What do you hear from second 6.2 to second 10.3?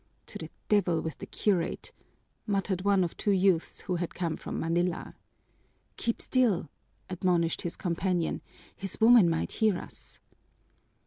still!" admonished his companion. "His woman might hear us."